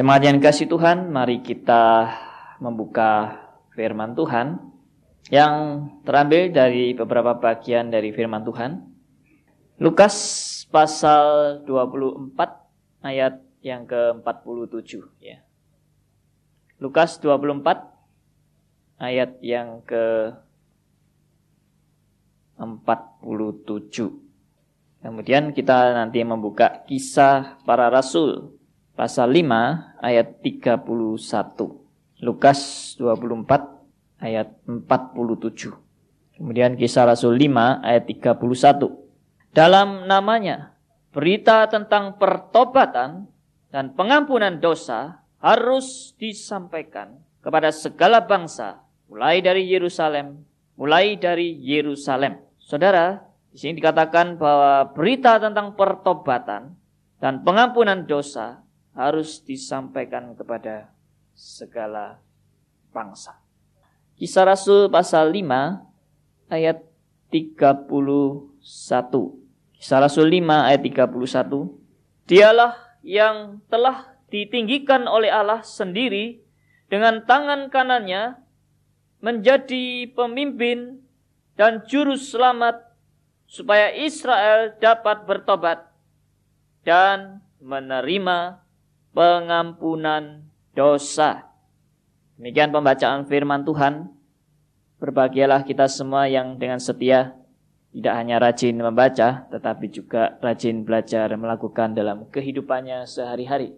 Jemaat 0.00 0.24
yang 0.24 0.40
kasih 0.40 0.64
Tuhan, 0.64 1.12
mari 1.12 1.44
kita 1.44 2.08
membuka 2.56 3.36
firman 3.76 4.16
Tuhan 4.16 4.56
yang 5.28 5.52
terambil 6.08 6.48
dari 6.48 6.96
beberapa 6.96 7.36
bagian 7.36 7.92
dari 7.92 8.08
firman 8.08 8.40
Tuhan. 8.40 8.80
Lukas 9.76 10.16
pasal 10.72 11.60
24 11.68 12.32
ayat 13.04 13.44
yang 13.60 13.84
ke-47 13.84 15.04
ya. 15.20 15.44
Lukas 16.80 17.20
24 17.20 19.04
ayat 19.04 19.36
yang 19.44 19.84
ke 19.84 20.32
47. 22.56 24.00
Kemudian 25.04 25.52
kita 25.52 25.92
nanti 25.92 26.24
membuka 26.24 26.88
kisah 26.88 27.60
para 27.68 27.92
rasul 27.92 28.59
pasal 28.94 29.32
5 29.32 30.00
ayat 30.00 30.42
31. 30.42 30.84
Lukas 32.20 32.60
24 33.00 34.20
ayat 34.20 34.48
47. 34.68 35.72
Kemudian 36.36 36.76
kisah 36.76 37.08
Rasul 37.08 37.36
5 37.36 37.84
ayat 37.84 38.04
31. 38.08 38.88
Dalam 39.52 40.06
namanya 40.06 40.76
berita 41.10 41.66
tentang 41.66 42.16
pertobatan 42.16 43.26
dan 43.74 43.92
pengampunan 43.98 44.62
dosa 44.62 45.26
harus 45.40 46.14
disampaikan 46.20 47.18
kepada 47.40 47.72
segala 47.72 48.22
bangsa 48.22 48.84
mulai 49.10 49.42
dari 49.42 49.66
Yerusalem, 49.66 50.44
mulai 50.78 51.18
dari 51.18 51.56
Yerusalem. 51.58 52.38
Saudara, 52.62 53.18
di 53.50 53.58
sini 53.58 53.82
dikatakan 53.82 54.38
bahwa 54.38 54.94
berita 54.94 55.42
tentang 55.42 55.74
pertobatan 55.74 56.78
dan 57.18 57.42
pengampunan 57.42 58.06
dosa 58.06 58.62
harus 58.94 59.42
disampaikan 59.42 60.34
kepada 60.34 60.90
segala 61.34 62.18
bangsa. 62.90 63.38
Kisah 64.20 64.44
Rasul 64.44 64.92
pasal 64.92 65.32
5 65.32 66.52
ayat 66.52 66.84
31. 67.32 67.88
Kisah 69.80 69.98
Rasul 70.02 70.26
5 70.28 70.68
ayat 70.68 70.82
31. 70.84 72.28
Dialah 72.28 72.74
yang 73.00 73.64
telah 73.72 74.12
ditinggikan 74.28 75.08
oleh 75.08 75.32
Allah 75.32 75.64
sendiri 75.64 76.44
dengan 76.92 77.24
tangan 77.24 77.72
kanannya 77.72 78.38
menjadi 79.24 80.10
pemimpin 80.12 81.00
dan 81.56 81.84
juru 81.88 82.16
selamat 82.16 82.92
supaya 83.50 83.92
Israel 83.92 84.76
dapat 84.78 85.26
bertobat 85.26 85.90
dan 86.86 87.42
menerima 87.60 88.62
pengampunan 89.14 90.46
dosa. 90.74 91.50
Demikian 92.40 92.72
pembacaan 92.72 93.28
firman 93.28 93.66
Tuhan. 93.66 94.08
Berbahagialah 95.00 95.64
kita 95.64 95.88
semua 95.88 96.28
yang 96.28 96.60
dengan 96.60 96.80
setia 96.80 97.36
tidak 97.90 98.14
hanya 98.14 98.36
rajin 98.38 98.78
membaca, 98.78 99.50
tetapi 99.50 99.90
juga 99.90 100.38
rajin 100.38 100.86
belajar 100.86 101.26
melakukan 101.34 101.90
dalam 101.96 102.28
kehidupannya 102.30 103.02
sehari-hari. 103.02 103.74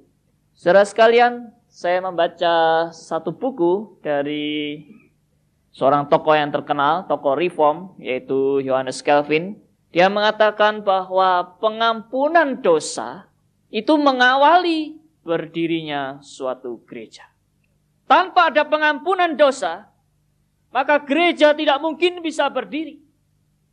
Saudara 0.53 0.84
sekalian, 0.84 1.48
saya 1.72 2.05
membaca 2.05 2.86
satu 2.92 3.33
buku 3.33 3.97
dari 4.05 4.84
seorang 5.72 6.12
tokoh 6.12 6.36
yang 6.36 6.53
terkenal, 6.53 7.08
tokoh 7.08 7.33
reform, 7.33 7.97
yaitu 7.97 8.60
Yohanes 8.60 9.00
Calvin. 9.00 9.56
Dia 9.92 10.12
mengatakan 10.12 10.84
bahwa 10.84 11.56
pengampunan 11.56 12.60
dosa 12.60 13.28
itu 13.72 13.97
mengawali 13.97 15.02
berdirinya 15.23 16.19
suatu 16.20 16.83
gereja. 16.87 17.27
Tanpa 18.06 18.53
ada 18.53 18.67
pengampunan 18.67 19.33
dosa, 19.33 19.89
maka 20.69 21.01
gereja 21.01 21.55
tidak 21.56 21.78
mungkin 21.81 22.20
bisa 22.20 22.51
berdiri. 22.51 23.01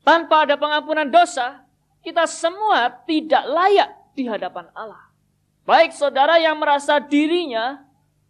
Tanpa 0.05 0.47
ada 0.47 0.55
pengampunan 0.55 1.09
dosa, 1.09 1.65
kita 2.05 2.23
semua 2.29 2.87
tidak 3.03 3.43
layak 3.43 3.89
di 4.15 4.23
hadapan 4.29 4.71
Allah. 4.71 5.11
Baik 5.67 5.93
saudara 5.93 6.39
yang 6.39 6.57
merasa 6.57 6.97
dirinya 6.97 7.83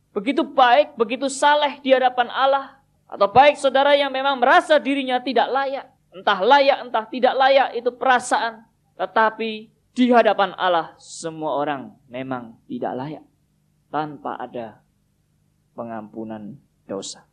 begitu 0.10 0.42
baik, 0.42 0.98
begitu 0.98 1.30
saleh 1.30 1.78
di 1.80 1.94
hadapan 1.94 2.28
Allah, 2.34 2.82
atau 3.06 3.30
baik 3.30 3.56
saudara 3.56 3.94
yang 3.94 4.10
memang 4.10 4.38
merasa 4.42 4.82
dirinya 4.82 5.22
tidak 5.22 5.48
layak, 5.48 5.86
entah 6.12 6.40
layak, 6.42 6.78
entah 6.90 7.06
tidak 7.06 7.34
layak, 7.38 7.70
itu 7.78 7.90
perasaan. 7.94 8.66
Tetapi 8.98 9.72
di 9.94 10.10
hadapan 10.14 10.54
Allah 10.56 10.96
semua 11.02 11.60
orang 11.60 11.96
memang 12.08 12.56
tidak 12.70 12.94
layak 12.96 13.26
tanpa 13.90 14.38
ada 14.38 14.80
pengampunan 15.74 16.56
dosa. 16.86 17.26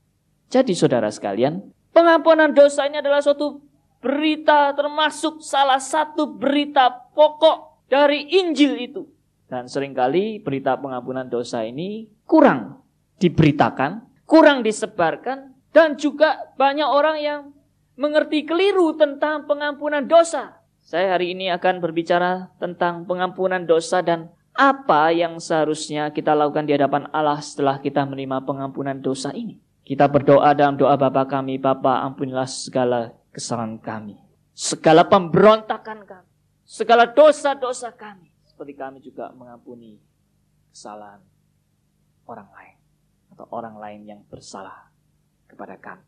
Jadi 0.49 0.73
saudara 0.73 1.11
sekalian, 1.11 1.75
pengampunan 1.91 2.53
dosa 2.55 2.87
ini 2.87 3.03
adalah 3.03 3.21
suatu 3.21 3.61
berita 3.99 4.71
termasuk 4.77 5.43
salah 5.43 5.81
satu 5.83 6.31
berita 6.39 7.11
pokok 7.13 7.89
dari 7.91 8.39
Injil 8.39 8.79
itu. 8.79 9.03
Dan 9.47 9.71
sering 9.71 9.95
kali 9.95 10.43
berita 10.43 10.75
pengampunan 10.79 11.27
dosa 11.27 11.63
ini 11.63 12.11
kurang 12.27 12.83
diberitakan, 13.23 14.03
kurang 14.27 14.67
disebarkan, 14.67 15.55
dan 15.71 15.95
juga 15.95 16.51
banyak 16.59 16.89
orang 16.89 17.17
yang 17.23 17.41
mengerti 17.97 18.45
keliru 18.45 18.93
tentang 18.99 19.49
pengampunan 19.49 20.05
dosa. 20.05 20.56
Saya 20.87 21.19
hari 21.19 21.35
ini 21.35 21.51
akan 21.51 21.83
berbicara 21.83 22.55
tentang 22.63 23.03
pengampunan 23.11 23.59
dosa 23.67 24.07
dan 24.07 24.31
apa 24.55 25.11
yang 25.11 25.35
seharusnya 25.43 26.15
kita 26.15 26.31
lakukan 26.31 26.63
di 26.63 26.79
hadapan 26.79 27.11
Allah 27.11 27.43
setelah 27.43 27.83
kita 27.83 28.07
menerima 28.07 28.47
pengampunan 28.47 28.95
dosa 29.03 29.35
ini. 29.35 29.59
Kita 29.83 30.07
berdoa 30.07 30.55
dalam 30.55 30.79
doa 30.79 30.95
Bapa 30.95 31.27
kami, 31.27 31.59
Bapa 31.59 32.07
ampunilah 32.07 32.47
segala 32.47 33.11
kesalahan 33.35 33.83
kami. 33.83 34.15
Segala 34.55 35.03
pemberontakan 35.03 36.07
kami. 36.07 36.31
Segala 36.63 37.11
dosa-dosa 37.11 37.91
kami. 37.91 38.31
Seperti 38.47 38.79
kami 38.79 39.03
juga 39.03 39.35
mengampuni 39.35 39.99
kesalahan 40.71 41.19
orang 42.31 42.47
lain. 42.55 42.77
Atau 43.35 43.47
orang 43.51 43.75
lain 43.75 44.07
yang 44.07 44.21
bersalah 44.31 44.87
kepada 45.51 45.75
kami. 45.83 46.07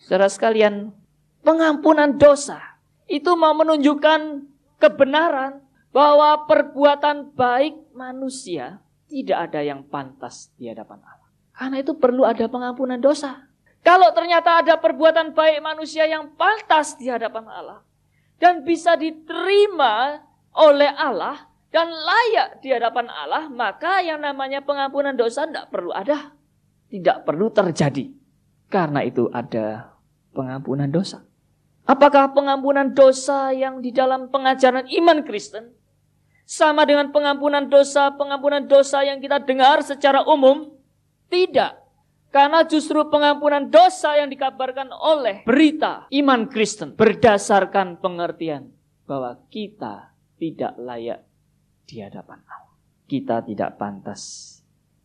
Saudara 0.00 0.32
sekalian, 0.32 0.96
pengampunan 1.44 2.16
dosa 2.16 2.75
itu 3.06 3.30
mau 3.38 3.54
menunjukkan 3.54 4.46
kebenaran 4.82 5.62
bahwa 5.94 6.44
perbuatan 6.44 7.32
baik 7.32 7.94
manusia 7.96 8.82
tidak 9.06 9.50
ada 9.50 9.60
yang 9.62 9.86
pantas 9.86 10.52
di 10.58 10.68
hadapan 10.68 11.00
Allah. 11.00 11.30
Karena 11.56 11.76
itu 11.80 11.96
perlu 11.96 12.26
ada 12.26 12.44
pengampunan 12.50 13.00
dosa. 13.00 13.48
Kalau 13.80 14.10
ternyata 14.12 14.60
ada 14.60 14.74
perbuatan 14.76 15.32
baik 15.32 15.62
manusia 15.62 16.04
yang 16.04 16.34
pantas 16.34 16.98
di 16.98 17.06
hadapan 17.06 17.46
Allah 17.46 17.80
dan 18.36 18.66
bisa 18.66 18.98
diterima 18.98 20.20
oleh 20.52 20.90
Allah 20.90 21.46
dan 21.70 21.92
layak 21.92 22.64
di 22.64 22.72
hadapan 22.72 23.06
Allah, 23.12 23.52
maka 23.52 24.00
yang 24.00 24.20
namanya 24.20 24.64
pengampunan 24.64 25.14
dosa 25.14 25.44
tidak 25.46 25.70
perlu 25.70 25.92
ada. 25.92 26.34
Tidak 26.86 27.26
perlu 27.26 27.52
terjadi. 27.52 28.10
Karena 28.66 29.02
itu 29.04 29.30
ada 29.30 29.94
pengampunan 30.34 30.90
dosa. 30.90 31.22
Apakah 31.86 32.34
pengampunan 32.34 32.90
dosa 32.90 33.54
yang 33.54 33.78
di 33.78 33.94
dalam 33.94 34.26
pengajaran 34.26 34.90
iman 34.90 35.22
Kristen 35.22 35.70
sama 36.42 36.82
dengan 36.82 37.14
pengampunan 37.14 37.70
dosa, 37.70 38.10
pengampunan 38.18 38.66
dosa 38.66 39.06
yang 39.06 39.22
kita 39.22 39.38
dengar 39.46 39.86
secara 39.86 40.26
umum? 40.26 40.74
Tidak. 41.30 41.86
Karena 42.34 42.66
justru 42.66 43.06
pengampunan 43.06 43.70
dosa 43.70 44.18
yang 44.18 44.26
dikabarkan 44.26 44.90
oleh 44.90 45.46
berita 45.46 46.10
iman 46.10 46.50
Kristen 46.50 46.98
berdasarkan 46.98 48.02
pengertian 48.02 48.74
bahwa 49.06 49.38
kita 49.46 50.10
tidak 50.36 50.74
layak 50.76 51.22
di 51.86 52.02
hadapan 52.02 52.42
Allah. 52.50 52.74
Kita 53.06 53.46
tidak 53.46 53.78
pantas 53.78 54.22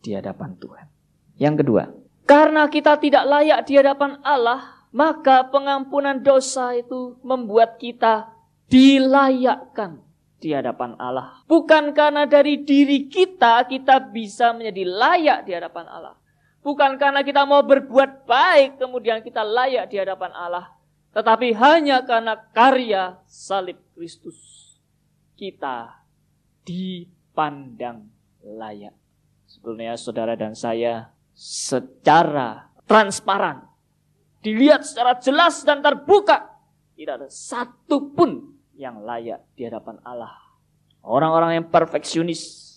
di 0.02 0.18
hadapan 0.18 0.58
Tuhan. 0.58 0.86
Yang 1.38 1.54
kedua, 1.62 1.82
karena 2.26 2.66
kita 2.66 2.98
tidak 2.98 3.24
layak 3.26 3.60
di 3.70 3.78
hadapan 3.78 4.18
Allah, 4.26 4.81
maka 4.92 5.48
pengampunan 5.48 6.20
dosa 6.20 6.76
itu 6.76 7.16
membuat 7.24 7.80
kita 7.80 8.28
dilayakkan 8.68 10.04
di 10.36 10.52
hadapan 10.52 10.94
Allah. 11.00 11.40
Bukan 11.48 11.96
karena 11.96 12.28
dari 12.28 12.60
diri 12.60 13.08
kita 13.08 13.64
kita 13.64 13.98
bisa 14.12 14.52
menjadi 14.52 14.84
layak 14.84 15.38
di 15.48 15.52
hadapan 15.56 15.88
Allah. 15.88 16.14
Bukan 16.62 16.94
karena 17.00 17.26
kita 17.26 17.42
mau 17.42 17.64
berbuat 17.64 18.28
baik 18.28 18.78
kemudian 18.78 19.24
kita 19.24 19.42
layak 19.42 19.88
di 19.88 19.96
hadapan 19.98 20.30
Allah. 20.36 20.76
Tetapi 21.16 21.56
hanya 21.56 22.04
karena 22.04 22.36
karya 22.52 23.18
salib 23.26 23.80
Kristus. 23.96 24.36
Kita 25.34 26.04
dipandang 26.62 28.06
layak. 28.44 28.94
Sebelumnya 29.48 29.98
saudara 29.98 30.38
dan 30.38 30.54
saya 30.54 31.10
secara 31.34 32.70
transparan 32.86 33.71
dilihat 34.42 34.82
secara 34.82 35.16
jelas 35.22 35.62
dan 35.62 35.80
terbuka. 35.80 36.50
Tidak 36.98 37.14
ada 37.24 37.28
satu 37.30 38.12
pun 38.12 38.52
yang 38.76 39.00
layak 39.06 39.46
di 39.54 39.64
hadapan 39.64 40.02
Allah. 40.02 40.34
Orang-orang 41.02 41.62
yang 41.62 41.66
perfeksionis. 41.70 42.68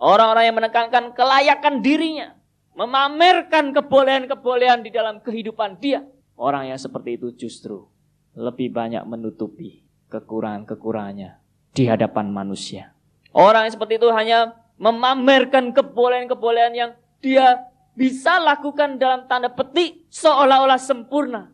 Orang-orang 0.00 0.48
yang 0.48 0.56
menekankan 0.56 1.12
kelayakan 1.12 1.84
dirinya, 1.84 2.32
memamerkan 2.72 3.76
kebolehan-kebolehan 3.76 4.80
di 4.80 4.88
dalam 4.88 5.20
kehidupan 5.20 5.76
dia. 5.76 6.00
Orang 6.40 6.72
yang 6.72 6.80
seperti 6.80 7.20
itu 7.20 7.28
justru 7.36 7.84
lebih 8.32 8.72
banyak 8.72 9.04
menutupi 9.04 9.84
kekurangan-kekurangannya 10.08 11.36
di 11.76 11.84
hadapan 11.84 12.32
manusia. 12.32 12.96
Orang 13.36 13.68
yang 13.68 13.74
seperti 13.76 14.00
itu 14.00 14.08
hanya 14.08 14.56
memamerkan 14.80 15.76
kebolehan-kebolehan 15.76 16.72
yang 16.72 16.90
dia 17.20 17.69
bisa 18.00 18.40
lakukan 18.40 18.96
dalam 18.96 19.28
tanda 19.28 19.52
petik 19.52 20.08
seolah-olah 20.08 20.80
sempurna. 20.80 21.52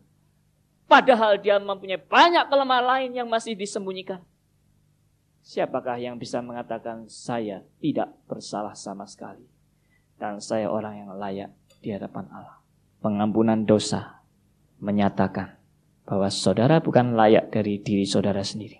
Padahal 0.87 1.35
dia 1.43 1.59
mempunyai 1.59 1.99
banyak 1.99 2.47
kelemahan 2.47 2.87
lain 2.87 3.11
yang 3.19 3.27
masih 3.27 3.51
disembunyikan. 3.51 4.23
Siapakah 5.43 5.99
yang 5.99 6.15
bisa 6.15 6.39
mengatakan 6.39 7.03
saya 7.11 7.67
tidak 7.83 8.15
bersalah 8.31 8.71
sama 8.79 9.03
sekali? 9.03 9.43
Dan 10.15 10.39
saya 10.39 10.71
orang 10.71 10.95
yang 11.03 11.11
layak 11.19 11.51
di 11.83 11.91
hadapan 11.91 12.31
Allah. 12.31 12.63
Pengampunan 13.03 13.67
dosa 13.67 14.23
menyatakan 14.79 15.59
bahwa 16.07 16.31
saudara 16.31 16.79
bukan 16.79 17.19
layak 17.19 17.51
dari 17.51 17.83
diri 17.83 18.07
saudara 18.07 18.39
sendiri. 18.39 18.79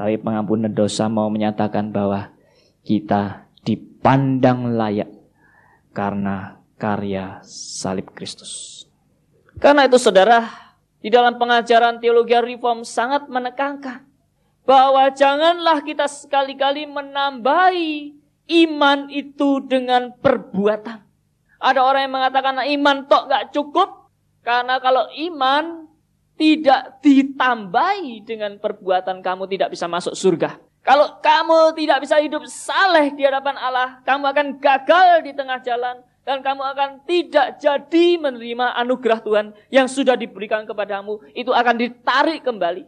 Tapi 0.00 0.16
pengampunan 0.16 0.72
dosa 0.72 1.12
mau 1.12 1.28
menyatakan 1.28 1.92
bahwa 1.92 2.32
kita 2.88 3.52
dipandang 3.68 4.72
layak 4.80 5.12
karena 5.92 6.59
karya 6.80 7.44
salib 7.44 8.08
Kristus. 8.16 8.88
Karena 9.60 9.84
itu 9.84 10.00
saudara, 10.00 10.48
di 11.04 11.12
dalam 11.12 11.36
pengajaran 11.36 12.00
teologi 12.00 12.32
reform 12.32 12.80
sangat 12.88 13.28
menekankan 13.28 14.08
bahwa 14.64 15.12
janganlah 15.12 15.84
kita 15.84 16.08
sekali-kali 16.08 16.88
menambahi 16.88 18.16
iman 18.64 19.12
itu 19.12 19.60
dengan 19.68 20.16
perbuatan. 20.16 21.04
Ada 21.60 21.80
orang 21.84 22.08
yang 22.08 22.14
mengatakan 22.16 22.56
iman 22.64 23.04
tok 23.04 23.28
gak 23.28 23.44
cukup, 23.52 24.08
karena 24.40 24.80
kalau 24.80 25.04
iman 25.12 25.84
tidak 26.40 27.04
ditambahi 27.04 28.24
dengan 28.24 28.56
perbuatan 28.56 29.20
kamu 29.20 29.44
tidak 29.44 29.76
bisa 29.76 29.84
masuk 29.84 30.16
surga. 30.16 30.56
Kalau 30.80 31.20
kamu 31.20 31.76
tidak 31.76 32.00
bisa 32.00 32.16
hidup 32.16 32.48
saleh 32.48 33.12
di 33.12 33.28
hadapan 33.28 33.60
Allah, 33.60 34.00
kamu 34.08 34.24
akan 34.32 34.46
gagal 34.56 35.28
di 35.28 35.36
tengah 35.36 35.60
jalan 35.60 36.00
dan 36.24 36.44
kamu 36.44 36.62
akan 36.62 36.90
tidak 37.08 37.58
jadi 37.58 38.20
menerima 38.20 38.76
anugerah 38.76 39.20
Tuhan 39.24 39.46
yang 39.72 39.88
sudah 39.88 40.14
diberikan 40.14 40.68
kepadamu. 40.68 41.18
Itu 41.32 41.56
akan 41.56 41.80
ditarik 41.80 42.44
kembali. 42.44 42.84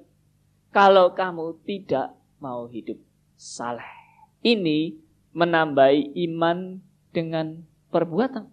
Kalau 0.73 1.13
kamu 1.17 1.61
tidak 1.65 2.13
mau 2.41 2.69
hidup 2.69 3.01
saleh. 3.37 3.89
Ini 4.45 4.97
menambahi 5.33 6.13
iman 6.29 6.81
dengan 7.13 7.65
perbuatan. 7.89 8.49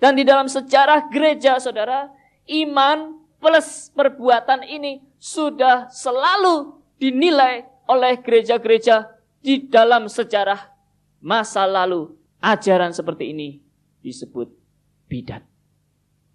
Dan 0.00 0.18
di 0.18 0.24
dalam 0.24 0.48
sejarah 0.48 1.12
gereja 1.12 1.60
saudara, 1.60 2.08
iman 2.48 3.20
plus 3.38 3.92
perbuatan 3.92 4.64
ini 4.64 5.04
sudah 5.20 5.92
selalu 5.92 6.82
dinilai 6.98 7.68
oleh 7.86 8.18
gereja-gereja 8.18 9.12
di 9.44 9.68
dalam 9.68 10.08
sejarah 10.08 10.72
masa 11.20 11.68
lalu. 11.68 12.16
Ajaran 12.42 12.90
seperti 12.90 13.30
ini 13.30 13.62
disebut 14.02 14.50
bidat 15.06 15.46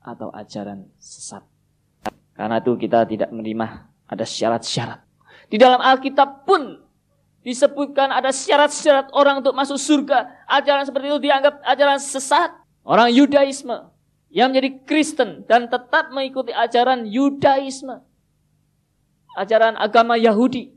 atau 0.01 0.31
ajaran 0.31 0.87
sesat. 0.97 1.43
Karena 2.33 2.63
itu 2.63 2.73
kita 2.79 3.03
tidak 3.03 3.29
menerima 3.29 3.67
ada 4.07 4.25
syarat-syarat. 4.25 5.03
Di 5.51 5.59
dalam 5.59 5.83
Alkitab 5.83 6.47
pun 6.47 6.79
disebutkan 7.43 8.11
ada 8.11 8.31
syarat-syarat 8.31 9.11
orang 9.11 9.43
untuk 9.43 9.51
masuk 9.51 9.75
surga. 9.75 10.47
Ajaran 10.47 10.87
seperti 10.87 11.11
itu 11.11 11.19
dianggap 11.27 11.59
ajaran 11.67 11.99
sesat. 11.99 12.55
Orang 12.87 13.11
Yudaisme 13.11 13.91
yang 14.31 14.55
menjadi 14.55 14.79
Kristen 14.87 15.43
dan 15.43 15.67
tetap 15.67 16.07
mengikuti 16.15 16.55
ajaran 16.55 17.03
Yudaisme, 17.03 17.99
ajaran 19.35 19.75
agama 19.75 20.15
Yahudi, 20.15 20.71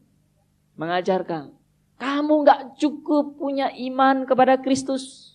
mengajarkan 0.74 1.54
kamu 2.00 2.32
nggak 2.48 2.60
cukup 2.80 3.36
punya 3.36 3.68
iman 3.76 4.24
kepada 4.24 4.56
Kristus. 4.56 5.29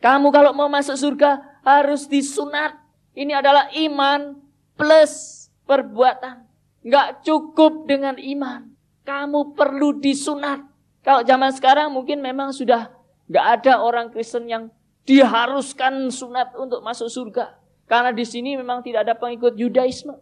Kamu 0.00 0.28
kalau 0.28 0.52
mau 0.52 0.68
masuk 0.68 0.96
surga 0.96 1.40
harus 1.64 2.06
disunat. 2.06 2.76
Ini 3.16 3.40
adalah 3.40 3.72
iman 3.72 4.36
plus 4.76 5.46
perbuatan. 5.64 6.44
Nggak 6.84 7.26
cukup 7.26 7.88
dengan 7.88 8.14
iman. 8.20 8.70
Kamu 9.02 9.56
perlu 9.56 9.96
disunat. 9.96 10.62
Kalau 11.00 11.22
zaman 11.22 11.50
sekarang 11.54 11.90
mungkin 11.94 12.20
memang 12.20 12.52
sudah 12.52 12.92
nggak 13.26 13.46
ada 13.62 13.82
orang 13.82 14.10
Kristen 14.12 14.46
yang 14.46 14.70
diharuskan 15.06 16.10
sunat 16.10 16.54
untuk 16.58 16.82
masuk 16.82 17.08
surga. 17.08 17.56
Karena 17.86 18.10
di 18.10 18.26
sini 18.26 18.58
memang 18.58 18.82
tidak 18.82 19.06
ada 19.06 19.14
pengikut 19.14 19.54
Yudaisme. 19.54 20.18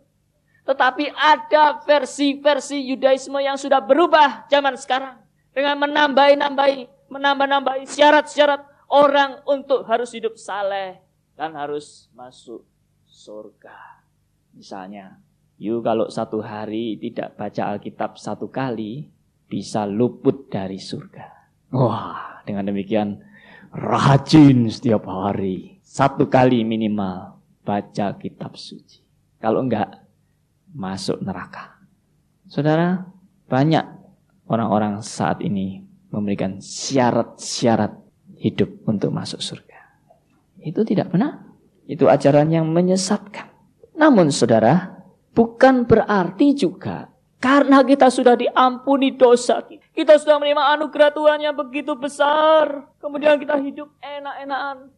Tetapi 0.65 1.12
ada 1.12 1.81
versi-versi 1.85 2.81
Yudaisme 2.93 3.37
yang 3.41 3.56
sudah 3.56 3.81
berubah 3.81 4.49
zaman 4.49 4.77
sekarang. 4.77 5.20
Dengan 5.53 5.81
menambah-nambahi, 5.81 7.09
menambah-nambahi 7.09 7.85
syarat-syarat 7.88 8.74
orang 8.88 9.40
untuk 9.48 9.84
harus 9.88 10.12
hidup 10.12 10.36
saleh 10.36 11.00
dan 11.34 11.54
harus 11.56 12.08
masuk 12.14 12.64
surga. 13.04 14.04
Misalnya, 14.54 15.19
you 15.58 15.82
kalau 15.82 16.06
satu 16.10 16.38
hari 16.42 16.98
tidak 16.98 17.34
baca 17.34 17.75
Alkitab 17.75 18.19
satu 18.19 18.50
kali, 18.50 19.10
bisa 19.50 19.86
luput 19.86 20.50
dari 20.50 20.78
surga. 20.78 21.26
Wah, 21.75 22.42
dengan 22.46 22.70
demikian 22.70 23.19
rajin 23.75 24.70
setiap 24.70 25.06
hari. 25.10 25.82
Satu 25.82 26.31
kali 26.31 26.62
minimal 26.62 27.38
baca 27.66 28.14
kitab 28.19 28.54
suci. 28.54 29.02
Kalau 29.42 29.62
enggak, 29.62 30.06
masuk 30.75 31.19
neraka. 31.22 31.82
Saudara, 32.46 33.02
banyak 33.50 33.84
orang-orang 34.46 35.00
saat 35.00 35.40
ini 35.42 35.82
memberikan 36.14 36.62
syarat-syarat 36.62 38.04
hidup 38.44 38.85
untuk 38.85 39.08
masuk 39.08 39.41
surga. 39.41 39.81
Itu 40.61 40.85
tidak 40.85 41.08
benar. 41.08 41.41
Itu 41.88 42.12
ajaran 42.12 42.52
yang 42.52 42.69
menyesatkan. 42.69 43.49
Namun 43.96 44.29
saudara, 44.29 45.00
bukan 45.32 45.88
berarti 45.88 46.52
juga 46.52 47.08
karena 47.41 47.81
kita 47.85 48.12
sudah 48.12 48.37
diampuni 48.37 49.17
dosa 49.17 49.64
kita. 49.64 49.85
Kita 49.93 50.17
sudah 50.20 50.41
menerima 50.41 50.64
anugerah 50.76 51.11
Tuhan 51.12 51.38
yang 51.44 51.56
begitu 51.56 51.93
besar. 51.96 52.88
Kemudian 53.00 53.41
kita 53.41 53.56
hidup 53.61 53.88
enak-enakan. 54.00 54.93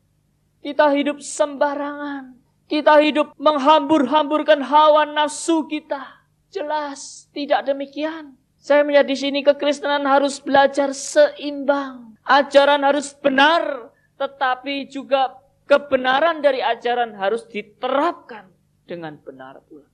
Kita 0.62 0.90
hidup 0.94 1.22
sembarangan. 1.22 2.38
Kita 2.66 2.98
hidup 2.98 3.34
menghambur-hamburkan 3.38 4.58
hawa 4.62 5.06
nafsu 5.06 5.70
kita. 5.70 6.02
Jelas 6.50 7.30
tidak 7.30 7.62
demikian. 7.66 8.34
Saya 8.58 8.82
melihat 8.82 9.06
di 9.06 9.14
sini 9.14 9.46
kekristenan 9.46 10.02
harus 10.08 10.42
belajar 10.42 10.90
seimbang. 10.90 12.15
Ajaran 12.26 12.82
harus 12.82 13.14
benar, 13.14 13.94
tetapi 14.18 14.90
juga 14.90 15.38
kebenaran 15.66 16.42
dari 16.42 16.58
ajaran 16.62 17.14
harus 17.14 17.46
diterapkan 17.46 18.50
dengan 18.86 19.18
benar 19.18 19.62
pula. 19.66 19.86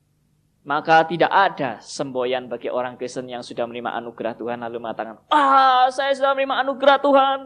Maka 0.62 1.02
tidak 1.10 1.32
ada 1.34 1.82
semboyan 1.82 2.46
bagi 2.46 2.70
orang 2.70 2.94
Kristen 2.94 3.26
yang 3.26 3.42
sudah 3.42 3.66
menerima 3.66 3.98
anugerah 3.98 4.38
Tuhan 4.38 4.62
lalu 4.62 4.78
mengatakan, 4.78 5.18
ah 5.26 5.90
saya 5.90 6.14
sudah 6.14 6.38
menerima 6.38 6.54
anugerah 6.62 6.98
Tuhan, 7.02 7.38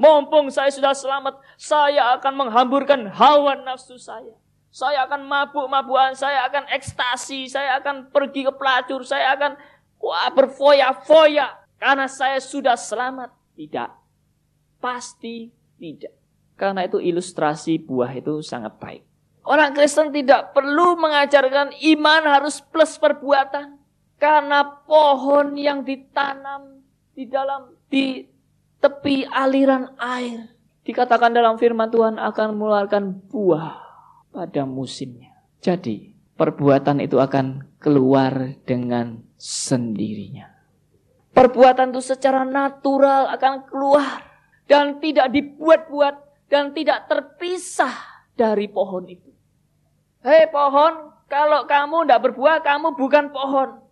mumpung 0.00 0.48
saya 0.48 0.72
sudah 0.72 0.96
selamat, 0.96 1.36
saya 1.60 2.16
akan 2.16 2.32
menghamburkan 2.32 3.12
hawa 3.12 3.60
nafsu 3.60 4.00
saya. 4.00 4.40
Saya 4.72 5.04
akan 5.04 5.28
mabuk-mabukan, 5.28 6.16
saya 6.16 6.48
akan 6.48 6.64
ekstasi, 6.72 7.44
saya 7.44 7.76
akan 7.76 8.08
pergi 8.08 8.48
ke 8.48 8.52
pelacur, 8.56 9.04
saya 9.04 9.36
akan 9.36 9.52
wah, 10.00 10.32
berfoya-foya 10.32 11.52
karena 11.76 12.08
saya 12.08 12.40
sudah 12.40 12.72
selamat. 12.72 13.28
Tidak, 13.52 13.90
pasti 14.82 15.54
tidak. 15.78 16.10
Karena 16.58 16.82
itu 16.82 16.98
ilustrasi 16.98 17.78
buah 17.78 18.10
itu 18.18 18.42
sangat 18.42 18.74
baik. 18.82 19.02
Orang 19.46 19.74
Kristen 19.74 20.10
tidak 20.10 20.54
perlu 20.54 20.98
mengajarkan 20.98 21.74
iman 21.94 22.22
harus 22.26 22.58
plus 22.58 22.98
perbuatan. 22.98 23.78
Karena 24.18 24.62
pohon 24.86 25.58
yang 25.58 25.82
ditanam 25.82 26.82
di 27.10 27.26
dalam 27.26 27.74
di 27.90 28.22
tepi 28.78 29.26
aliran 29.26 29.98
air. 29.98 30.54
Dikatakan 30.82 31.34
dalam 31.34 31.58
firman 31.58 31.90
Tuhan 31.90 32.18
akan 32.18 32.48
mengeluarkan 32.58 33.30
buah 33.30 33.78
pada 34.30 34.62
musimnya. 34.62 35.34
Jadi 35.62 36.14
perbuatan 36.38 37.02
itu 37.02 37.18
akan 37.18 37.78
keluar 37.82 38.58
dengan 38.62 39.22
sendirinya. 39.38 40.50
Perbuatan 41.34 41.90
itu 41.94 42.02
secara 42.02 42.46
natural 42.46 43.30
akan 43.34 43.54
keluar 43.66 44.31
dan 44.66 44.98
tidak 45.02 45.30
dibuat-buat 45.32 46.14
dan 46.52 46.76
tidak 46.76 47.08
terpisah 47.08 48.26
dari 48.36 48.68
pohon 48.68 49.08
itu. 49.08 49.30
Hei 50.22 50.46
pohon, 50.52 51.10
kalau 51.26 51.66
kamu 51.66 52.06
tidak 52.06 52.20
berbuah, 52.30 52.62
kamu 52.62 52.94
bukan 52.94 53.32
pohon. 53.32 53.82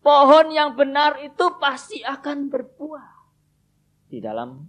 Pohon 0.00 0.46
yang 0.48 0.74
benar 0.74 1.20
itu 1.20 1.60
pasti 1.60 2.00
akan 2.00 2.48
berbuah. 2.48 3.08
Di 4.10 4.18
dalam 4.18 4.64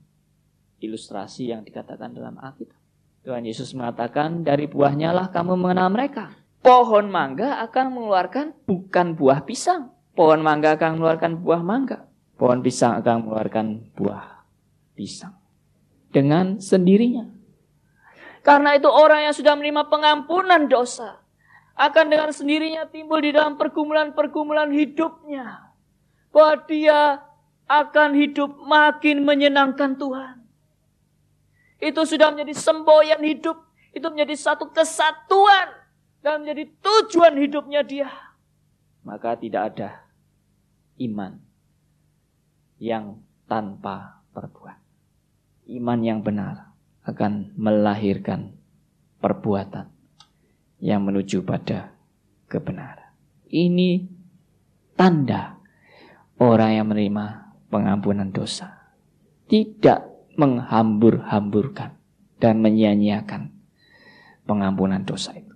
ilustrasi 0.83 1.50
yang 1.50 1.63
dikatakan 1.63 2.12
dalam 2.12 2.38
Alkitab. 2.38 2.77
Tuhan 3.21 3.48
Yesus 3.48 3.71
mengatakan, 3.74 4.43
dari 4.43 4.67
buahnya 4.67 5.15
lah 5.15 5.31
kamu 5.31 5.55
mengenal 5.57 5.89
mereka. 5.89 6.36
Pohon 6.62 7.10
mangga 7.10 7.63
akan 7.65 7.98
mengeluarkan 7.98 8.53
bukan 8.69 9.17
buah 9.17 9.41
pisang. 9.41 9.89
Pohon 10.13 10.45
mangga 10.45 10.77
akan 10.77 11.00
mengeluarkan 11.00 11.31
buah 11.41 11.62
mangga. 11.65 12.05
Pohon 12.38 12.62
pisang 12.62 13.01
akan 13.01 13.25
mengeluarkan 13.25 13.65
buah 13.98 14.30
pisang. 14.98 15.36
Dengan 16.12 16.60
sendirinya. 16.60 17.27
Karena 18.41 18.75
itu 18.75 18.89
orang 18.89 19.29
yang 19.29 19.36
sudah 19.38 19.53
menerima 19.53 19.88
pengampunan 19.88 20.65
dosa 20.65 21.21
akan 21.77 22.05
dengan 22.10 22.29
sendirinya 22.33 22.89
timbul 22.89 23.21
di 23.21 23.31
dalam 23.31 23.55
pergumulan-pergumulan 23.55 24.69
hidupnya. 24.75 25.71
Bahwa 26.33 26.53
dia 26.67 27.21
akan 27.69 28.10
hidup 28.17 28.51
makin 28.67 29.24
menyenangkan 29.24 29.95
Tuhan. 29.95 30.43
Itu 31.79 32.03
sudah 32.03 32.36
menjadi 32.36 32.53
semboyan 32.53 33.24
hidup. 33.24 33.57
Itu 33.95 34.12
menjadi 34.12 34.36
satu 34.36 34.69
kesatuan. 34.69 35.71
Dan 36.21 36.45
menjadi 36.45 36.69
tujuan 36.83 37.33
hidupnya 37.39 37.81
dia. 37.81 38.10
Maka 39.01 39.33
tidak 39.33 39.74
ada 39.74 40.05
iman 41.01 41.41
yang 42.77 43.17
tanpa 43.50 44.21
perbuatan. 44.33 44.80
Iman 45.71 46.03
yang 46.03 46.19
benar 46.19 46.75
akan 47.07 47.55
melahirkan 47.55 48.51
perbuatan 49.23 49.87
yang 50.83 50.99
menuju 51.07 51.47
pada 51.47 51.95
kebenaran. 52.51 53.07
Ini 53.47 54.03
tanda 54.99 55.55
orang 56.43 56.71
yang 56.75 56.87
menerima 56.91 57.25
pengampunan 57.71 58.27
dosa. 58.35 58.91
Tidak 59.47 60.35
menghambur-hamburkan 60.35 61.95
dan 62.43 62.59
menyia-nyiakan 62.59 63.55
pengampunan 64.43 65.07
dosa 65.07 65.39
itu. 65.39 65.55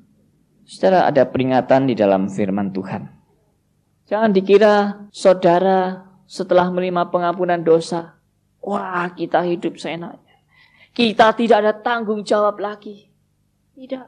Saudara 0.64 1.12
ada 1.12 1.28
peringatan 1.28 1.92
di 1.92 1.96
dalam 2.00 2.32
firman 2.32 2.72
Tuhan. 2.72 3.12
Jangan 4.08 4.32
dikira 4.32 5.06
saudara 5.12 6.08
setelah 6.26 6.70
menerima 6.72 7.10
pengampunan 7.10 7.62
dosa, 7.62 8.18
wah 8.66 9.06
kita 9.14 9.46
hidup 9.46 9.78
seenaknya. 9.78 10.42
Kita 10.96 11.38
tidak 11.38 11.58
ada 11.62 11.74
tanggung 11.78 12.26
jawab 12.26 12.58
lagi. 12.58 13.06
Tidak. 13.78 14.08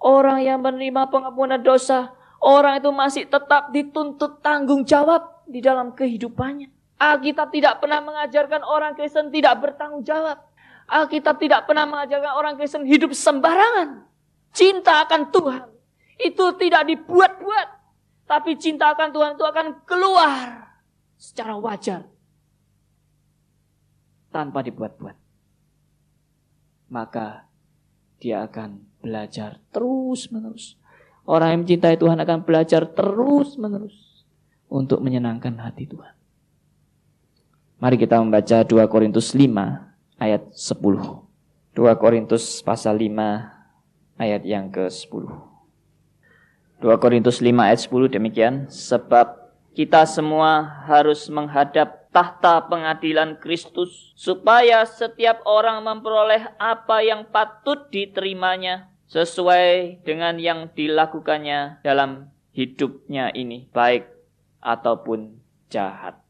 Orang 0.00 0.40
yang 0.40 0.64
menerima 0.64 1.12
pengampunan 1.12 1.60
dosa, 1.60 2.16
orang 2.40 2.80
itu 2.80 2.90
masih 2.90 3.28
tetap 3.28 3.70
dituntut 3.70 4.40
tanggung 4.40 4.88
jawab 4.88 5.44
di 5.44 5.60
dalam 5.60 5.92
kehidupannya. 5.92 6.72
Alkitab 6.96 7.50
tidak 7.50 7.82
pernah 7.82 7.98
mengajarkan 7.98 8.62
orang 8.62 8.94
Kristen 8.94 9.28
tidak 9.34 9.58
bertanggung 9.58 10.06
jawab. 10.06 10.38
Alkitab 10.86 11.38
tidak 11.42 11.66
pernah 11.66 11.86
mengajarkan 11.86 12.32
orang 12.34 12.54
Kristen 12.54 12.86
hidup 12.86 13.10
sembarangan. 13.10 14.06
Cinta 14.54 15.02
akan 15.02 15.34
Tuhan 15.34 15.66
itu 16.22 16.44
tidak 16.62 16.86
dibuat-buat. 16.86 17.68
Tapi 18.30 18.54
cinta 18.56 18.94
akan 18.94 19.10
Tuhan 19.10 19.30
itu 19.34 19.44
akan 19.44 19.66
keluar 19.82 20.70
secara 21.18 21.58
wajar. 21.58 22.11
Tanpa 24.32 24.64
dibuat-buat. 24.64 25.16
Maka 26.88 27.46
dia 28.16 28.48
akan 28.48 28.80
belajar 29.04 29.60
terus-menerus. 29.68 30.80
Orang 31.22 31.54
yang 31.54 31.60
mencintai 31.62 32.00
Tuhan 32.00 32.18
akan 32.18 32.38
belajar 32.42 32.88
terus-menerus 32.88 34.24
untuk 34.72 35.04
menyenangkan 35.04 35.54
hati 35.60 35.86
Tuhan. 35.86 36.14
Mari 37.82 37.98
kita 37.98 38.22
membaca 38.22 38.62
2 38.62 38.78
Korintus 38.86 39.34
5 39.34 39.52
ayat 40.22 40.42
10. 40.54 40.80
2 41.74 42.02
Korintus 42.02 42.62
pasal 42.62 42.94
5 42.94 44.22
ayat 44.22 44.42
yang 44.46 44.70
ke-10. 44.70 45.26
2 46.78 47.02
Korintus 47.02 47.42
5 47.42 47.50
ayat 47.58 47.80
10 47.82 48.14
demikian. 48.14 48.54
Sebab 48.70 49.54
kita 49.74 50.06
semua 50.06 50.82
harus 50.86 51.26
menghadap 51.26 52.01
tahta 52.12 52.68
pengadilan 52.68 53.40
Kristus 53.40 54.12
supaya 54.14 54.84
setiap 54.84 55.40
orang 55.48 55.80
memperoleh 55.80 56.44
apa 56.60 57.00
yang 57.00 57.24
patut 57.32 57.88
diterimanya 57.88 58.92
sesuai 59.08 60.00
dengan 60.04 60.36
yang 60.36 60.68
dilakukannya 60.76 61.80
dalam 61.80 62.28
hidupnya 62.52 63.32
ini 63.32 63.66
baik 63.72 64.08
ataupun 64.60 65.40
jahat. 65.72 66.20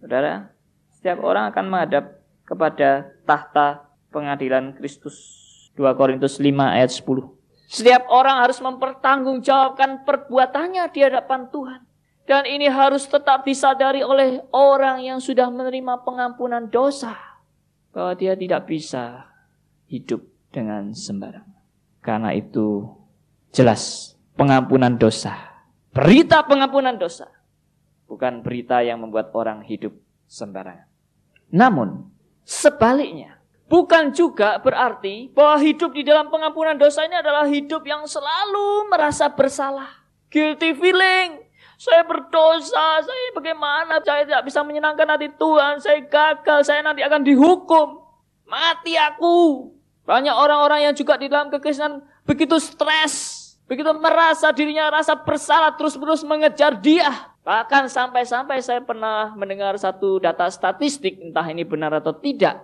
Saudara, 0.00 0.48
setiap 0.88 1.20
orang 1.20 1.52
akan 1.52 1.64
menghadap 1.68 2.04
kepada 2.48 3.12
tahta 3.28 3.84
pengadilan 4.08 4.72
Kristus. 4.74 5.46
2 5.76 5.86
Korintus 5.94 6.42
5 6.42 6.48
ayat 6.58 6.90
10. 6.90 7.38
Setiap 7.68 8.08
orang 8.10 8.42
harus 8.42 8.58
mempertanggungjawabkan 8.58 10.02
perbuatannya 10.02 10.84
di 10.90 11.00
hadapan 11.04 11.46
Tuhan. 11.52 11.80
Dan 12.28 12.44
ini 12.44 12.68
harus 12.68 13.08
tetap 13.08 13.48
disadari 13.48 14.04
oleh 14.04 14.44
orang 14.52 15.00
yang 15.00 15.16
sudah 15.16 15.48
menerima 15.48 16.04
pengampunan 16.04 16.68
dosa. 16.68 17.16
Bahwa 17.88 18.12
dia 18.12 18.36
tidak 18.36 18.68
bisa 18.68 19.32
hidup 19.88 20.28
dengan 20.52 20.92
sembarangan. 20.92 21.56
Karena 22.04 22.36
itu 22.36 22.84
jelas 23.48 24.12
pengampunan 24.36 25.00
dosa. 25.00 25.32
Berita 25.88 26.44
pengampunan 26.44 27.00
dosa. 27.00 27.32
Bukan 28.04 28.44
berita 28.44 28.84
yang 28.84 29.00
membuat 29.00 29.32
orang 29.32 29.64
hidup 29.64 29.96
sembarangan. 30.28 30.84
Namun, 31.48 32.12
sebaliknya, 32.44 33.40
bukan 33.72 34.12
juga 34.12 34.60
berarti 34.60 35.32
bahwa 35.32 35.56
hidup 35.64 35.96
di 35.96 36.04
dalam 36.04 36.28
pengampunan 36.28 36.76
dosa 36.76 37.08
ini 37.08 37.16
adalah 37.16 37.48
hidup 37.48 37.80
yang 37.88 38.04
selalu 38.04 38.92
merasa 38.92 39.32
bersalah. 39.32 40.04
Guilty 40.28 40.76
feeling. 40.76 41.47
Saya 41.78 42.02
berdosa, 42.02 43.06
saya 43.06 43.30
bagaimana? 43.38 44.02
Saya 44.02 44.26
tidak 44.26 44.50
bisa 44.50 44.66
menyenangkan 44.66 45.06
hati 45.14 45.30
Tuhan, 45.30 45.78
saya 45.78 46.02
gagal, 46.02 46.66
saya 46.66 46.82
nanti 46.82 47.06
akan 47.06 47.22
dihukum. 47.22 48.02
Mati 48.50 48.98
aku. 48.98 49.70
Banyak 50.02 50.34
orang-orang 50.34 50.90
yang 50.90 50.94
juga 50.98 51.14
di 51.14 51.30
dalam 51.30 51.54
kekristenan 51.54 52.02
begitu 52.26 52.58
stres, 52.58 53.14
begitu 53.70 53.94
merasa 53.94 54.50
dirinya 54.50 54.90
rasa 54.90 55.14
bersalah 55.14 55.78
terus-menerus 55.78 56.26
mengejar 56.26 56.74
dia. 56.82 57.30
Bahkan 57.46 57.86
sampai-sampai 57.86 58.58
saya 58.58 58.82
pernah 58.82 59.30
mendengar 59.38 59.78
satu 59.78 60.18
data 60.18 60.50
statistik, 60.50 61.22
entah 61.22 61.46
ini 61.46 61.62
benar 61.62 61.94
atau 61.94 62.10
tidak. 62.10 62.58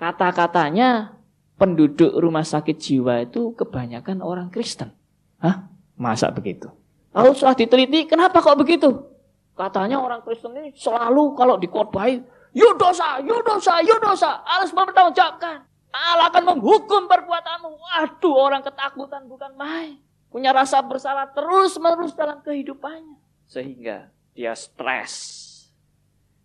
Kata-katanya 0.00 1.12
penduduk 1.60 2.16
rumah 2.16 2.46
sakit 2.46 2.80
jiwa 2.80 3.20
itu 3.20 3.52
kebanyakan 3.52 4.24
orang 4.24 4.48
Kristen. 4.48 4.96
Hah? 5.44 5.68
Masa 6.00 6.32
begitu? 6.32 6.79
Lalu 7.10 7.30
setelah 7.34 7.56
diteliti, 7.58 8.00
kenapa 8.06 8.38
kok 8.38 8.58
begitu? 8.58 8.90
Katanya 9.58 10.00
orang 10.00 10.22
Kristen 10.22 10.54
ini 10.56 10.70
selalu 10.72 11.34
kalau 11.34 11.58
dikotbahi, 11.58 12.22
yuk 12.54 12.74
dosa, 12.78 13.18
yuk 13.20 13.42
dosa, 13.42 13.82
yuk 13.82 13.98
dosa, 13.98 14.40
harus 14.46 14.70
mempertanggungjawabkan. 14.70 15.66
Allah 15.90 16.30
akan 16.30 16.54
menghukum 16.54 17.10
perbuatanmu. 17.10 17.70
Waduh, 17.74 18.34
orang 18.38 18.62
ketakutan 18.62 19.26
bukan 19.26 19.52
main. 19.58 19.98
Punya 20.30 20.54
rasa 20.54 20.78
bersalah 20.86 21.34
terus 21.34 21.74
menerus 21.82 22.14
dalam 22.14 22.38
kehidupannya 22.46 23.18
sehingga 23.50 24.14
dia 24.30 24.54
stres. 24.54 25.42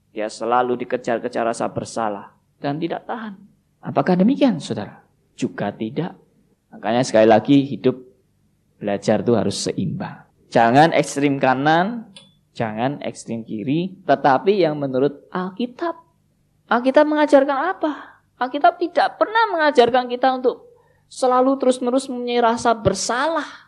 Dia 0.09 0.25
selalu 0.25 0.81
dikejar-kejar 0.81 1.45
rasa 1.45 1.69
bersalah 1.69 2.33
dan 2.57 2.81
tidak 2.81 3.05
tahan. 3.05 3.37
Apakah 3.85 4.17
demikian, 4.17 4.57
saudara? 4.57 5.05
Juga 5.37 5.69
tidak. 5.69 6.17
Makanya 6.73 7.05
sekali 7.05 7.29
lagi 7.29 7.61
hidup 7.61 7.93
belajar 8.81 9.21
itu 9.21 9.33
harus 9.37 9.69
seimbang. 9.69 10.24
Jangan 10.49 10.93
ekstrim 10.93 11.41
kanan, 11.41 12.13
jangan 12.53 13.01
ekstrim 13.01 13.43
kiri, 13.43 13.97
tetapi 14.05 14.61
yang 14.61 14.77
menurut 14.77 15.25
Alkitab. 15.33 15.97
Alkitab 16.69 17.05
mengajarkan 17.05 17.57
apa? 17.75 18.21
Alkitab 18.37 18.77
tidak 18.81 19.17
pernah 19.21 19.51
mengajarkan 19.53 20.09
kita 20.09 20.37
untuk 20.37 20.65
selalu 21.07 21.57
terus-menerus 21.61 22.09
mempunyai 22.09 22.41
rasa 22.41 22.73
bersalah 22.73 23.65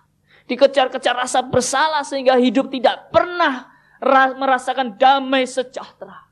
dikejar-kejar 0.48 1.14
rasa 1.14 1.44
bersalah 1.44 2.02
sehingga 2.08 2.40
hidup 2.40 2.72
tidak 2.72 3.12
pernah 3.12 3.68
merasakan 4.40 4.96
damai 4.96 5.44
sejahtera 5.44 6.32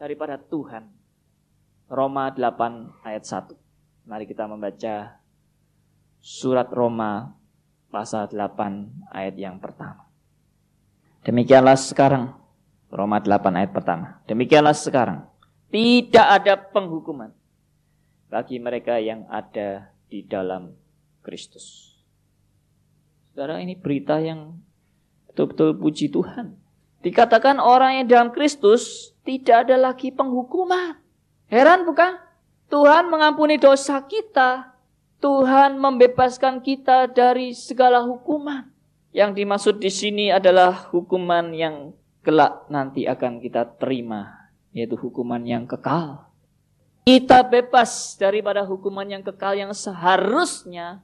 daripada 0.00 0.40
Tuhan. 0.40 0.88
Roma 1.84 2.32
8 2.32 3.04
ayat 3.04 3.24
1. 3.28 4.08
Mari 4.08 4.24
kita 4.24 4.48
membaca 4.48 5.20
surat 6.24 6.68
Roma 6.72 7.36
pasal 7.94 8.26
8 8.26 9.14
ayat 9.14 9.38
yang 9.38 9.62
pertama. 9.62 10.10
Demikianlah 11.22 11.78
sekarang 11.78 12.34
Roma 12.90 13.22
8 13.22 13.54
ayat 13.54 13.70
pertama. 13.70 14.18
Demikianlah 14.26 14.74
sekarang 14.74 15.30
tidak 15.70 16.26
ada 16.26 16.58
penghukuman 16.58 17.30
bagi 18.26 18.58
mereka 18.58 18.98
yang 18.98 19.22
ada 19.30 19.94
di 20.10 20.26
dalam 20.26 20.74
Kristus. 21.22 21.94
Saudara 23.30 23.62
ini 23.62 23.78
berita 23.78 24.18
yang 24.18 24.58
betul-betul 25.30 25.78
puji 25.78 26.10
Tuhan. 26.10 26.58
Dikatakan 27.06 27.62
orang 27.62 28.02
yang 28.02 28.06
dalam 28.10 28.30
Kristus 28.34 29.14
tidak 29.22 29.70
ada 29.70 29.78
lagi 29.78 30.10
penghukuman. 30.10 30.98
Heran 31.46 31.86
bukan? 31.86 32.18
Tuhan 32.74 33.06
mengampuni 33.06 33.54
dosa 33.54 34.02
kita. 34.02 34.73
Tuhan 35.24 35.80
membebaskan 35.80 36.60
kita 36.60 37.08
dari 37.08 37.56
segala 37.56 38.04
hukuman. 38.04 38.68
Yang 39.08 39.30
dimaksud 39.40 39.74
di 39.80 39.88
sini 39.88 40.28
adalah 40.28 40.92
hukuman 40.92 41.48
yang 41.56 41.96
kelak 42.20 42.68
nanti 42.68 43.08
akan 43.08 43.40
kita 43.40 43.80
terima, 43.80 44.52
yaitu 44.76 45.00
hukuman 45.00 45.40
yang 45.40 45.64
kekal. 45.64 46.28
Kita 47.08 47.40
bebas 47.40 48.20
daripada 48.20 48.68
hukuman 48.68 49.08
yang 49.08 49.24
kekal 49.24 49.56
yang 49.56 49.72
seharusnya 49.72 51.00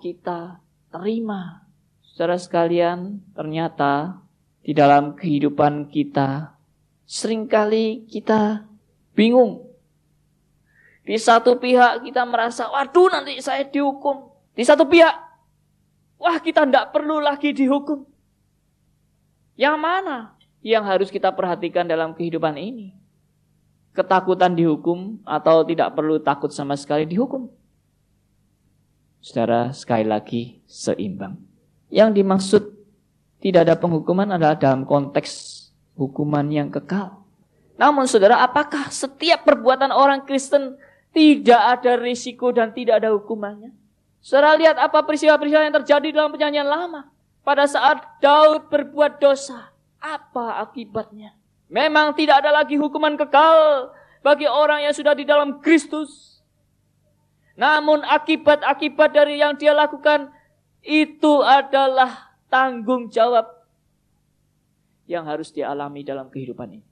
kita 0.00 0.64
terima. 0.88 1.68
Saudara 2.00 2.40
sekalian, 2.40 3.20
ternyata 3.36 4.16
di 4.64 4.72
dalam 4.72 5.12
kehidupan 5.12 5.92
kita 5.92 6.56
sering 7.04 7.44
kali 7.44 8.08
kita 8.08 8.64
bingung 9.12 9.67
di 11.08 11.16
satu 11.16 11.56
pihak 11.56 12.04
kita 12.04 12.20
merasa, 12.28 12.68
waduh 12.68 13.08
nanti 13.08 13.40
saya 13.40 13.64
dihukum. 13.64 14.28
Di 14.52 14.60
satu 14.60 14.84
pihak, 14.84 15.16
wah 16.20 16.36
kita 16.36 16.68
tidak 16.68 16.92
perlu 16.92 17.16
lagi 17.16 17.56
dihukum. 17.56 18.04
Yang 19.56 19.76
mana 19.80 20.36
yang 20.60 20.84
harus 20.84 21.08
kita 21.08 21.32
perhatikan 21.32 21.88
dalam 21.88 22.12
kehidupan 22.12 22.60
ini? 22.60 22.92
Ketakutan 23.96 24.52
dihukum 24.52 25.16
atau 25.24 25.64
tidak 25.64 25.96
perlu 25.96 26.20
takut 26.20 26.52
sama 26.52 26.76
sekali 26.76 27.08
dihukum? 27.08 27.48
Saudara, 29.24 29.72
sekali 29.72 30.04
lagi 30.04 30.60
seimbang. 30.68 31.40
Yang 31.88 32.20
dimaksud 32.20 32.62
tidak 33.40 33.64
ada 33.64 33.80
penghukuman 33.80 34.36
adalah 34.36 34.60
dalam 34.60 34.84
konteks 34.84 35.56
hukuman 35.96 36.44
yang 36.52 36.68
kekal. 36.68 37.24
Namun 37.80 38.04
saudara, 38.04 38.44
apakah 38.44 38.92
setiap 38.92 39.48
perbuatan 39.48 39.88
orang 39.88 40.28
Kristen 40.28 40.76
tidak 41.12 41.62
ada 41.78 41.98
risiko 41.98 42.52
dan 42.54 42.70
tidak 42.72 43.04
ada 43.04 43.10
hukumannya. 43.14 43.72
Saudara 44.18 44.58
lihat 44.58 44.76
apa 44.76 45.02
peristiwa-peristiwa 45.06 45.66
yang 45.68 45.76
terjadi 45.82 46.08
dalam 46.12 46.30
penyanyian 46.34 46.68
lama. 46.68 47.08
Pada 47.46 47.64
saat 47.64 48.20
Daud 48.20 48.68
berbuat 48.68 49.22
dosa, 49.22 49.72
apa 49.96 50.60
akibatnya? 50.60 51.32
Memang 51.68 52.12
tidak 52.12 52.44
ada 52.44 52.52
lagi 52.52 52.76
hukuman 52.76 53.16
kekal 53.16 53.88
bagi 54.20 54.44
orang 54.44 54.84
yang 54.84 54.92
sudah 54.92 55.16
di 55.16 55.24
dalam 55.24 55.60
Kristus. 55.64 56.40
Namun 57.56 58.04
akibat-akibat 58.04 59.10
dari 59.16 59.40
yang 59.40 59.56
dia 59.56 59.72
lakukan 59.72 60.28
itu 60.84 61.40
adalah 61.42 62.36
tanggung 62.48 63.12
jawab 63.12 63.44
yang 65.08 65.24
harus 65.24 65.52
dialami 65.52 66.04
dalam 66.04 66.28
kehidupan 66.28 66.80
ini. 66.80 66.87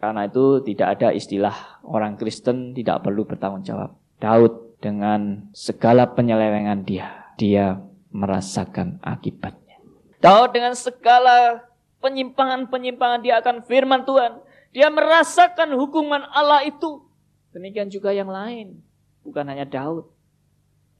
Karena 0.00 0.24
itu 0.24 0.64
tidak 0.64 0.96
ada 0.96 1.12
istilah 1.12 1.84
orang 1.84 2.16
Kristen 2.16 2.72
tidak 2.72 3.04
perlu 3.04 3.28
bertanggung 3.28 3.60
jawab. 3.60 4.00
Daud 4.16 4.80
dengan 4.80 5.52
segala 5.52 6.08
penyelewengan 6.16 6.88
dia, 6.88 7.28
dia 7.36 7.76
merasakan 8.08 8.96
akibatnya. 9.04 9.76
Daud 10.24 10.56
dengan 10.56 10.72
segala 10.72 11.68
penyimpangan-penyimpangan 12.00 13.20
dia 13.20 13.44
akan 13.44 13.60
firman 13.68 14.08
Tuhan. 14.08 14.40
Dia 14.72 14.88
merasakan 14.88 15.76
hukuman 15.76 16.24
Allah 16.32 16.64
itu. 16.64 17.04
Demikian 17.52 17.92
juga 17.92 18.16
yang 18.16 18.32
lain. 18.32 18.80
Bukan 19.20 19.44
hanya 19.52 19.68
Daud. 19.68 20.08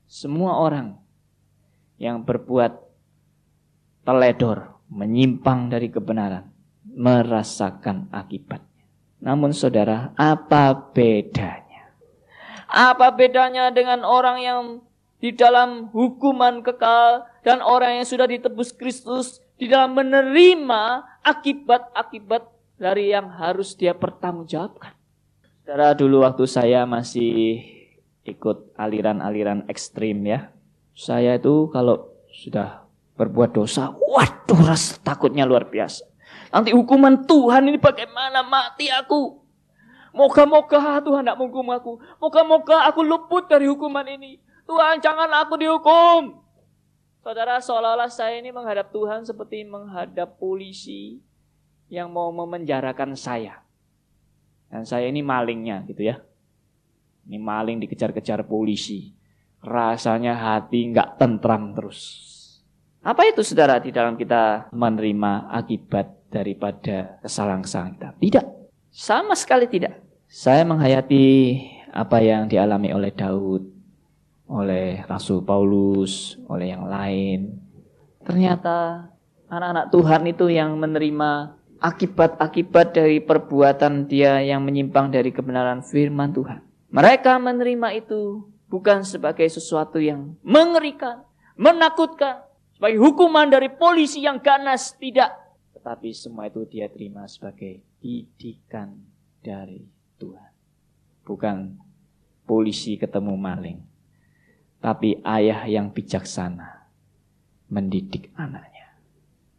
Semua 0.05 0.61
orang 0.61 1.01
yang 1.97 2.21
berbuat 2.21 2.77
teledor, 4.05 4.77
menyimpang 4.93 5.73
dari 5.73 5.89
kebenaran, 5.89 6.53
merasakan 6.85 8.11
akibat. 8.13 8.70
Namun 9.21 9.53
saudara, 9.53 10.17
apa 10.17 10.73
bedanya? 10.97 11.93
Apa 12.67 13.13
bedanya 13.13 13.69
dengan 13.69 14.01
orang 14.01 14.39
yang 14.41 14.61
di 15.21 15.37
dalam 15.37 15.93
hukuman 15.93 16.65
kekal 16.65 17.29
dan 17.45 17.61
orang 17.61 18.01
yang 18.01 18.07
sudah 18.09 18.25
ditebus 18.25 18.73
Kristus 18.73 19.45
di 19.61 19.69
dalam 19.69 19.93
menerima 19.93 21.05
akibat-akibat 21.21 22.49
dari 22.81 23.13
yang 23.13 23.29
harus 23.29 23.77
dia 23.77 23.93
pertanggungjawabkan. 23.93 24.97
Saudara, 25.61 25.93
dulu 25.93 26.25
waktu 26.25 26.49
saya 26.49 26.89
masih 26.89 27.61
ikut 28.25 28.73
aliran-aliran 28.81 29.69
ekstrim 29.69 30.25
ya. 30.25 30.49
Saya 30.97 31.37
itu 31.37 31.69
kalau 31.69 32.09
sudah 32.33 32.89
berbuat 33.21 33.53
dosa, 33.53 33.93
waduh 33.93 34.61
rasa 34.65 34.97
takutnya 35.05 35.45
luar 35.45 35.69
biasa. 35.69 36.10
Nanti 36.51 36.75
hukuman 36.75 37.27
Tuhan 37.27 37.71
ini 37.71 37.79
bagaimana 37.79 38.43
mati 38.43 38.91
aku. 38.91 39.39
Moga-moga 40.11 40.99
Tuhan 40.99 41.23
tidak 41.23 41.39
menghukum 41.39 41.71
aku. 41.71 41.93
Moga-moga 42.19 42.91
aku 42.91 43.07
luput 43.07 43.47
dari 43.47 43.71
hukuman 43.71 44.03
ini. 44.11 44.43
Tuhan 44.67 44.99
jangan 44.99 45.31
aku 45.31 45.55
dihukum. 45.55 46.43
Saudara 47.23 47.63
seolah-olah 47.63 48.11
saya 48.11 48.43
ini 48.43 48.51
menghadap 48.51 48.91
Tuhan 48.91 49.23
seperti 49.23 49.63
menghadap 49.63 50.41
polisi 50.41 51.23
yang 51.87 52.11
mau 52.11 52.35
memenjarakan 52.35 53.15
saya. 53.15 53.63
Dan 54.71 54.87
saya 54.87 55.07
ini 55.07 55.23
malingnya 55.23 55.87
gitu 55.87 56.07
ya. 56.07 56.19
Ini 57.27 57.39
maling 57.39 57.79
dikejar-kejar 57.87 58.47
polisi. 58.47 59.15
Rasanya 59.63 60.35
hati 60.35 60.91
nggak 60.91 61.21
tentram 61.21 61.77
terus. 61.77 62.27
Apa 63.01 63.29
itu 63.29 63.45
saudara 63.45 63.81
di 63.81 63.93
dalam 63.93 64.17
kita 64.17 64.73
menerima 64.73 65.53
akibat 65.53 66.20
daripada 66.31 67.19
kesalahan-kesalahan 67.21 67.93
kita. 67.99 68.09
Tidak. 68.17 68.47
Sama 68.91 69.35
sekali 69.35 69.67
tidak. 69.67 69.99
Saya 70.31 70.63
menghayati 70.63 71.27
apa 71.91 72.23
yang 72.23 72.47
dialami 72.47 72.95
oleh 72.95 73.11
Daud, 73.11 73.67
oleh 74.47 75.03
Rasul 75.07 75.43
Paulus, 75.43 76.39
oleh 76.47 76.71
yang 76.71 76.87
lain. 76.87 77.59
Ternyata 78.23 79.11
anak-anak 79.51 79.87
Tuhan 79.91 80.23
itu 80.31 80.47
yang 80.47 80.79
menerima 80.79 81.59
akibat-akibat 81.81 82.95
dari 82.95 83.19
perbuatan 83.19 84.07
dia 84.07 84.39
yang 84.45 84.63
menyimpang 84.63 85.11
dari 85.11 85.35
kebenaran 85.35 85.83
firman 85.83 86.31
Tuhan. 86.31 86.61
Mereka 86.93 87.41
menerima 87.41 87.89
itu 87.97 88.45
bukan 88.69 89.03
sebagai 89.03 89.49
sesuatu 89.49 89.97
yang 89.97 90.37
mengerikan, 90.45 91.25
menakutkan, 91.57 92.45
sebagai 92.77 93.01
hukuman 93.01 93.49
dari 93.49 93.73
polisi 93.73 94.23
yang 94.23 94.39
ganas, 94.39 94.95
tidak. 95.01 95.35
Tetapi 95.81 96.13
semua 96.13 96.45
itu 96.45 96.61
dia 96.69 96.93
terima 96.93 97.25
sebagai 97.25 97.81
didikan 98.05 99.01
dari 99.41 99.81
Tuhan. 100.21 100.53
Bukan 101.25 101.81
polisi 102.45 103.01
ketemu 103.01 103.33
maling. 103.41 103.81
Tapi 104.85 105.25
ayah 105.25 105.65
yang 105.65 105.89
bijaksana 105.89 106.85
mendidik 107.73 108.29
anaknya. 108.37 108.93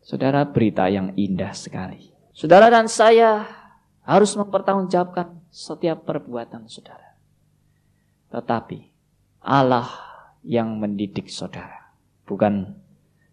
Saudara 0.05 0.45
berita 0.45 0.85
yang 0.93 1.09
indah 1.17 1.57
sekali. 1.57 2.13
Saudara 2.37 2.69
dan 2.69 2.85
saya 2.85 3.45
harus 4.05 4.37
mempertanggungjawabkan 4.37 5.41
setiap 5.49 6.05
perbuatan 6.05 6.69
saudara. 6.69 7.17
Tetapi 8.29 8.77
Allah 9.41 9.89
yang 10.45 10.77
mendidik 10.77 11.29
saudara. 11.33 11.93
Bukan 12.29 12.77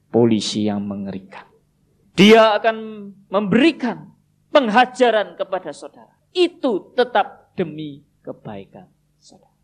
polisi 0.08 0.68
yang 0.68 0.84
mengerikan. 0.84 1.47
Dia 2.18 2.58
akan 2.58 2.76
memberikan 3.30 4.10
penghajaran 4.50 5.38
kepada 5.38 5.70
saudara. 5.70 6.18
Itu 6.34 6.90
tetap 6.98 7.54
demi 7.54 8.02
kebaikan 8.26 8.90
saudara. 9.22 9.54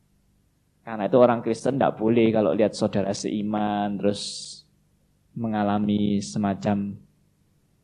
Karena 0.87 1.11
itu 1.11 1.19
orang 1.19 1.43
Kristen 1.43 1.77
tidak 1.77 1.99
boleh 1.99 2.31
kalau 2.31 2.55
lihat 2.55 2.79
saudara 2.79 3.11
seiman 3.11 3.99
terus 3.99 4.23
mengalami 5.35 6.23
semacam 6.23 6.95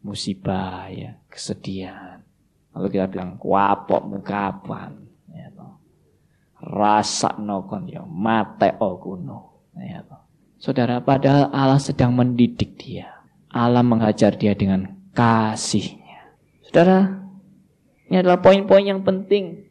musibah 0.06 0.86
ya, 0.86 1.18
kesedihan. 1.26 2.22
Lalu 2.70 2.86
kita 2.94 3.10
bilang 3.10 3.34
kuapok 3.36 4.06
mukapan 4.06 4.94
ya 5.34 5.50
Rasa 6.60 7.34
nokon 7.40 7.90
ya 7.90 8.06
mate 8.06 8.78
okuno 8.78 9.66
ya 9.74 10.06
Saudara, 10.60 11.00
padahal 11.00 11.48
Allah 11.56 11.80
sedang 11.80 12.12
mendidik 12.12 12.76
dia. 12.76 13.19
Allah 13.50 13.82
menghajar 13.82 14.38
dia 14.38 14.54
dengan 14.54 14.86
kasihnya. 15.10 16.38
Saudara, 16.62 17.26
ini 18.06 18.22
adalah 18.22 18.38
poin-poin 18.38 18.86
yang 18.86 19.02
penting 19.02 19.66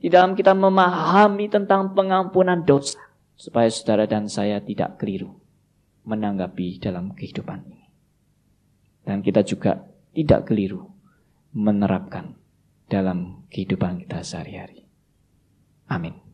di 0.00 0.08
dalam 0.08 0.36
kita 0.36 0.52
memahami 0.52 1.48
tentang 1.48 1.96
pengampunan 1.96 2.60
dosa. 2.64 3.00
Supaya 3.40 3.72
saudara 3.72 4.04
dan 4.04 4.28
saya 4.28 4.60
tidak 4.60 5.00
keliru 5.00 5.32
menanggapi 6.04 6.76
dalam 6.76 7.16
kehidupan 7.16 7.64
ini. 7.72 7.88
Dan 9.00 9.24
kita 9.24 9.40
juga 9.40 9.80
tidak 10.12 10.52
keliru 10.52 10.84
menerapkan 11.56 12.36
dalam 12.84 13.48
kehidupan 13.48 14.04
kita 14.04 14.20
sehari-hari. 14.20 14.84
Amin. 15.88 16.29